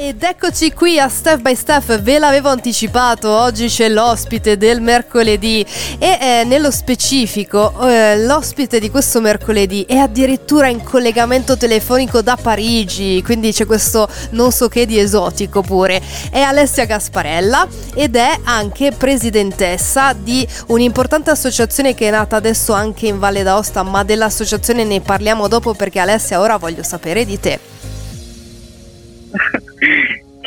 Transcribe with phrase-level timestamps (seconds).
[0.00, 5.66] Ed eccoci qui a Step by Step, ve l'avevo anticipato, oggi c'è l'ospite del mercoledì
[5.98, 12.38] e eh, nello specifico eh, l'ospite di questo mercoledì è addirittura in collegamento telefonico da
[12.40, 16.00] Parigi, quindi c'è questo non so che di esotico pure.
[16.30, 23.08] È Alessia Gasparella ed è anche presidentessa di un'importante associazione che è nata adesso anche
[23.08, 27.77] in Valle d'Aosta, ma dell'associazione ne parliamo dopo perché Alessia ora voglio sapere di te.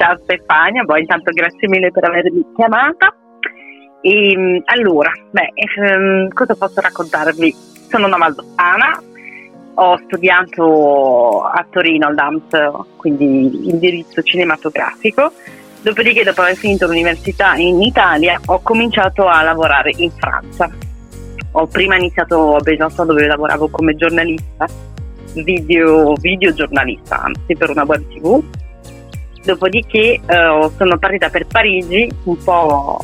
[0.02, 3.16] Ciao Stefania, poi intanto grazie mille per avermi chiamata.
[4.02, 7.54] E, ehm, allora, beh, ehm, cosa posso raccontarvi?
[7.88, 9.00] Sono una valdostana,
[9.76, 15.34] ho studiato a Torino al DAMS, quindi indirizzo cinematografico.
[15.84, 20.68] Dopodiché, dopo aver finito l'università in Italia, ho cominciato a lavorare in Francia.
[21.52, 24.66] Ho prima iniziato a Besançon dove lavoravo come giornalista,
[25.36, 28.44] video, video giornalista, anzi per una web tv
[29.44, 33.04] Dopodiché eh, sono partita per Parigi un po'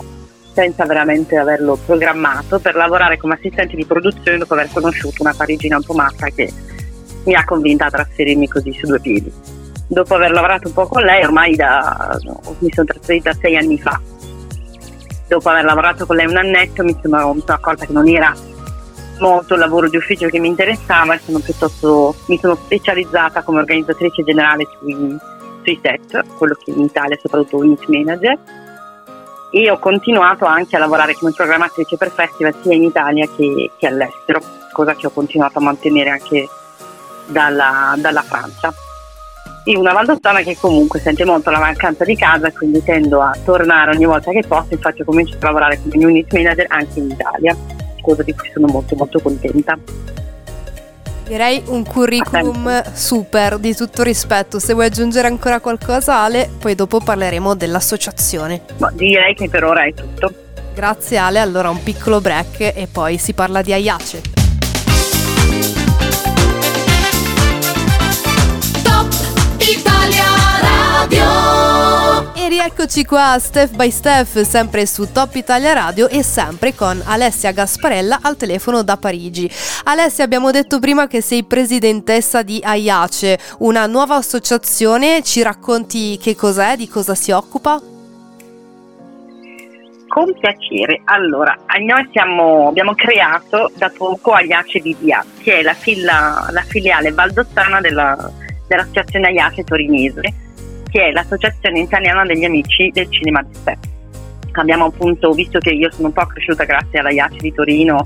[0.53, 5.77] senza veramente averlo programmato per lavorare come assistente di produzione dopo aver conosciuto una parigina
[5.77, 6.51] un po' matta che
[7.25, 9.31] mi ha convinta a trasferirmi così su due piedi.
[9.87, 12.17] Dopo aver lavorato un po' con lei, ormai da,
[12.59, 13.99] mi sono trasferita sei anni fa.
[15.27, 18.33] Dopo aver lavorato con lei un annetto mi sono, mi sono accorta che non era
[19.19, 24.65] molto il lavoro di ufficio che mi interessava e mi sono specializzata come organizzatrice generale
[24.79, 25.17] sui
[25.67, 28.37] sui set, quello che in Italia è soprattutto Unit Manager
[29.51, 33.87] e ho continuato anche a lavorare come programmatrice per festival sia in Italia che, che
[33.87, 34.39] all'estero,
[34.71, 36.47] cosa che ho continuato a mantenere anche
[37.27, 38.73] dalla, dalla Francia.
[39.65, 43.91] Io una valdostana che comunque sente molto la mancanza di casa, quindi tendo a tornare
[43.91, 47.55] ogni volta che posso, infatti ho cominciato a lavorare come unit manager anche in Italia,
[48.01, 49.77] cosa di cui sono molto molto contenta.
[51.27, 54.59] Direi un curriculum super, di tutto rispetto.
[54.59, 58.61] Se vuoi aggiungere ancora qualcosa, Ale, poi dopo parleremo dell'associazione.
[58.77, 60.31] No, direi che per ora è tutto.
[60.73, 64.21] Grazie Ale, allora un piccolo break e poi si parla di Aiace.
[68.83, 69.13] Top
[69.57, 70.23] Italia
[70.61, 71.96] Radio
[72.35, 77.51] e rieccoci qua Step by Step, sempre su Top Italia Radio e sempre con Alessia
[77.51, 79.49] Gasparella al telefono da Parigi.
[79.83, 86.35] Alessia, abbiamo detto prima che sei presidentessa di Aiace, una nuova associazione, ci racconti che
[86.35, 87.81] cos'è, di cosa si occupa?
[90.07, 91.01] Con piacere.
[91.05, 97.11] Allora, noi siamo, abbiamo creato da poco Aiace BDA, che è la, fila, la filiale
[97.11, 98.31] valdottana della,
[98.67, 100.45] dell'associazione Aiace torinese
[100.97, 103.77] che è l'Associazione Italiana degli Amici del Cinema di Sé.
[104.53, 108.03] Abbiamo appunto visto che io sono un po' cresciuta grazie alla IACI di Torino,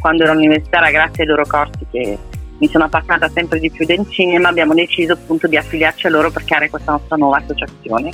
[0.00, 2.18] quando ero universitaria, grazie ai loro corsi che
[2.58, 6.32] mi sono appassionata sempre di più del cinema, abbiamo deciso appunto di affiliarci a loro
[6.32, 8.10] per creare questa nostra nuova associazione.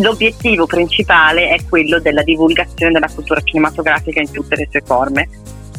[0.00, 5.28] L'obiettivo principale è quello della divulgazione della cultura cinematografica in tutte le sue forme,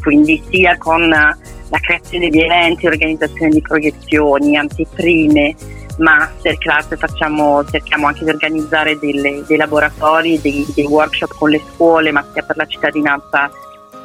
[0.03, 5.55] quindi sia con la creazione di eventi, organizzazione di proiezioni, anteprime,
[5.99, 12.11] masterclass, facciamo, cerchiamo anche di organizzare delle, dei laboratori, dei, dei, workshop con le scuole,
[12.11, 13.49] ma sia per la cittadinanza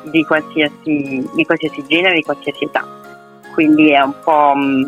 [0.03, 2.87] di qualsiasi, di qualsiasi genere, di qualsiasi età.
[3.53, 4.83] Quindi è un po' mm,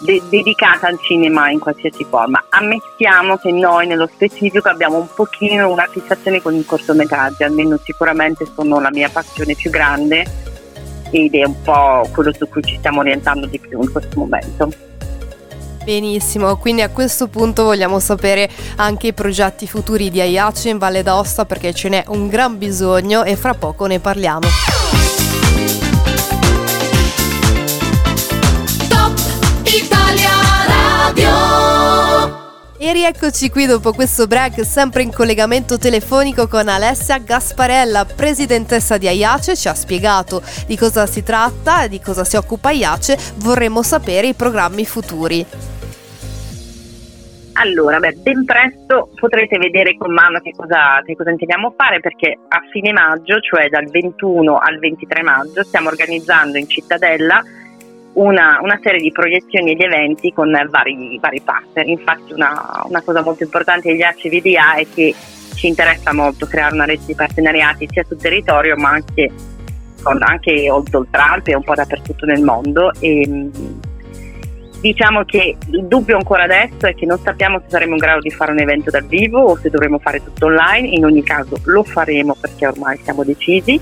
[0.00, 2.44] de- dedicata al cinema in qualsiasi forma.
[2.48, 8.46] Ammettiamo che noi nello specifico abbiamo un pochino una fissazione con i cortometraggi, almeno sicuramente
[8.54, 10.24] sono la mia passione più grande
[11.10, 14.70] ed è un po' quello su cui ci stiamo orientando di più in questo momento.
[15.88, 21.02] Benissimo, quindi a questo punto vogliamo sapere anche i progetti futuri di Aiace in Valle
[21.02, 24.46] d'Aosta perché ce n'è un gran bisogno e fra poco ne parliamo.
[28.90, 29.18] Top
[29.64, 30.30] Italia
[30.66, 38.98] Radio e rieccoci qui dopo questo break, sempre in collegamento telefonico con Alessia Gasparella, presidentessa
[38.98, 43.18] di Aiace, ci ha spiegato di cosa si tratta e di cosa si occupa Aiace,
[43.36, 45.46] vorremmo sapere i programmi futuri.
[47.60, 52.38] Allora, beh, ben presto potrete vedere con mano che cosa, che cosa intendiamo fare perché
[52.46, 57.42] a fine maggio, cioè dal 21 al 23 maggio, stiamo organizzando in Cittadella
[58.12, 61.88] una, una serie di proiezioni e di eventi con vari, vari partner.
[61.88, 65.14] Infatti una, una cosa molto importante degli HVDA è che
[65.54, 69.32] ci interessa molto creare una rete di partenariati sia sul territorio ma anche,
[70.00, 72.92] con, anche oltre Alpe e un po' dappertutto nel mondo.
[73.00, 73.50] E,
[74.80, 78.30] Diciamo che il dubbio ancora adesso è che non sappiamo se saremo in grado di
[78.30, 81.82] fare un evento dal vivo o se dovremo fare tutto online, in ogni caso lo
[81.82, 83.80] faremo perché ormai siamo decisi.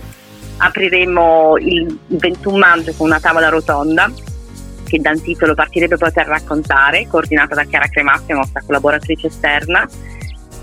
[0.59, 4.11] Apriremo il 21 maggio con una tavola rotonda
[4.87, 9.87] che dal titolo Partirebbe poter raccontare, coordinata da Chiara Cremassi, nostra collaboratrice esterna.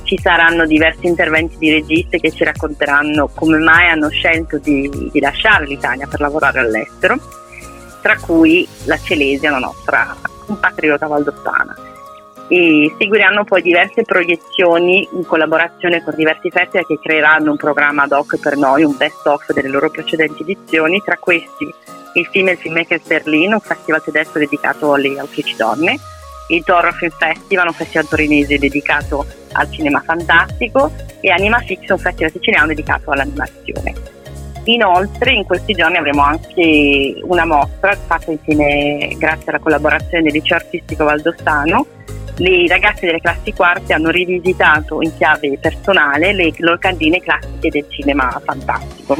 [0.01, 5.19] Ci saranno diversi interventi di registe che ci racconteranno come mai hanno scelto di, di
[5.19, 7.17] lasciare l'Italia per lavorare all'estero,
[8.03, 10.15] tra cui la Celesia, la nostra
[10.45, 11.75] compatriota valdottana.
[12.49, 18.11] E seguiranno poi diverse proiezioni in collaborazione con diversi festival che creeranno un programma ad
[18.11, 21.73] hoc per noi, un best of delle loro precedenti edizioni, tra questi
[22.15, 25.97] il film Il Filmmakers Berlin, un festival tedesco dedicato alle autrici donne,
[26.49, 30.91] il Toro Film Festival, un festival torinese dedicato al cinema fantastico.
[31.21, 34.12] E Anima Fix, un festival siciliano dedicato all'animazione.
[34.65, 40.57] Inoltre in questi giorni avremo anche una mostra fatta insieme grazie alla collaborazione del liceo
[40.57, 41.85] artistico valdostano
[42.37, 48.41] le ragazze delle classi quarte hanno rivisitato in chiave personale le locandine classiche del cinema
[48.43, 49.15] fantastico.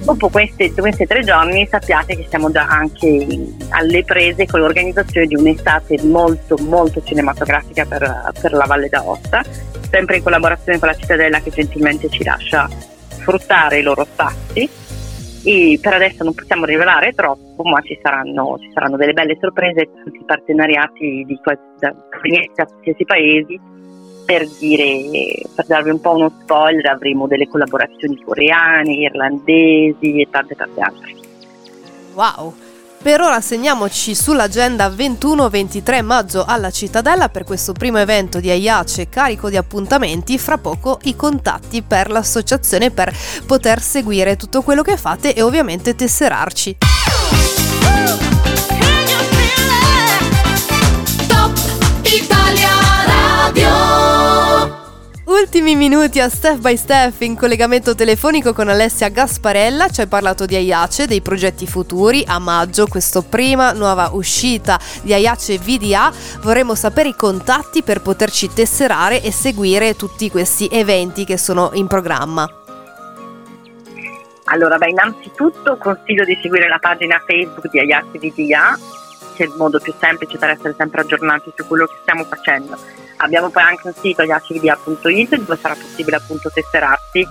[0.00, 3.26] Dopo questi, questi tre giorni sappiate che siamo già anche
[3.68, 9.44] alle prese con l'organizzazione di un'estate molto molto cinematografica per, per la Valle d'Aosta,
[9.90, 12.68] sempre in collaborazione con la Cittadella che gentilmente ci lascia
[13.28, 14.68] sfruttare i loro spazi
[15.44, 19.90] e per adesso non possiamo rivelare troppo, ma ci saranno, ci saranno delle belle sorprese,
[20.02, 21.38] tutti i partenariati di
[21.78, 21.94] da
[22.54, 23.76] qualsiasi paesi.
[24.28, 30.54] Per, dire, per darvi un po' uno spoiler, avremo delle collaborazioni coreane, irlandesi e tante
[30.54, 31.14] tante altre.
[32.12, 32.52] Wow!
[33.00, 39.48] Per ora segniamoci sull'agenda 21-23 maggio alla Cittadella per questo primo evento di Aiace carico
[39.48, 43.16] di appuntamenti, fra poco i contatti per l'associazione per
[43.46, 46.76] poter seguire tutto quello che fate e ovviamente tesserarci.
[55.40, 60.46] Ultimi minuti a Step by Step in collegamento telefonico con Alessia Gasparella, ci hai parlato
[60.46, 66.74] di Aiace, dei progetti futuri, a maggio questa prima nuova uscita di Aiace VDA, vorremmo
[66.74, 72.48] sapere i contatti per poterci tesserare e seguire tutti questi eventi che sono in programma.
[74.44, 78.76] Allora, beh, innanzitutto consiglio di seguire la pagina Facebook di Aiace VDA,
[79.34, 83.06] che è il modo più semplice per essere sempre aggiornati su quello che stiamo facendo
[83.18, 87.26] Abbiamo poi anche un sito yacvda.it dove sarà possibile appunto tesserarsi,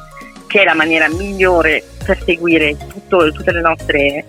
[0.48, 4.26] che è la maniera migliore per seguire tutto, tutte le nostre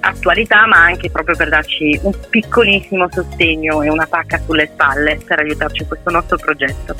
[0.00, 5.38] attualità, ma anche proprio per darci un piccolissimo sostegno e una pacca sulle spalle per
[5.40, 6.94] aiutarci in questo nostro progetto.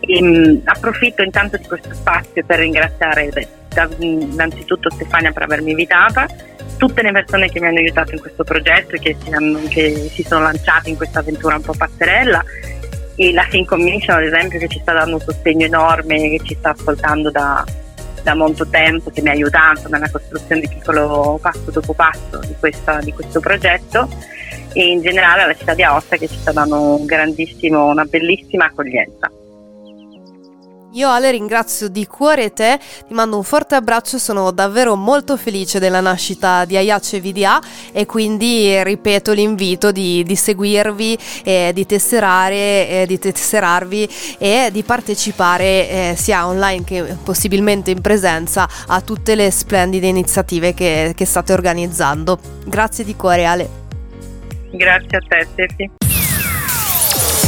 [0.00, 3.30] E, ehm, approfitto intanto di questo spazio per ringraziare
[3.68, 6.26] da, innanzitutto Stefania per avermi invitata,
[6.76, 10.22] tutte le persone che mi hanno aiutato in questo progetto e che si, che si
[10.22, 12.42] sono lanciate in questa avventura un po' passerella
[13.16, 16.54] e la Film Commission ad esempio che ci sta dando un sostegno enorme, che ci
[16.54, 17.64] sta ascoltando da,
[18.22, 22.54] da molto tempo, che mi ha aiutato nella costruzione di piccolo passo dopo passo di,
[22.58, 24.08] questa, di questo progetto
[24.72, 27.06] e in generale alla città di Aosta che ci sta dando un
[27.70, 29.30] una bellissima accoglienza.
[30.94, 35.78] Io Ale ringrazio di cuore te, ti mando un forte abbraccio, sono davvero molto felice
[35.78, 37.62] della nascita di Ayace VDA
[37.92, 44.08] e quindi ripeto l'invito di, di seguirvi, eh, di tesserare, eh, di tesserarvi
[44.38, 50.74] e di partecipare eh, sia online che possibilmente in presenza a tutte le splendide iniziative
[50.74, 52.38] che, che state organizzando.
[52.66, 53.68] Grazie di cuore Ale.
[54.72, 56.01] Grazie a te Steffi.